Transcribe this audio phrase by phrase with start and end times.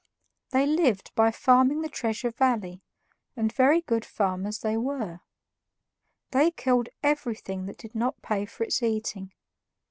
[0.49, 2.81] They lived by farming the Treasure Valley,
[3.35, 5.19] and very good farmers they were.
[6.31, 9.31] They killed everything that did not pay for its eating.